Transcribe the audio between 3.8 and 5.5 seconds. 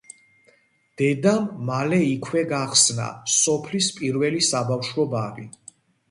პირველი საბავშვო ბაღი.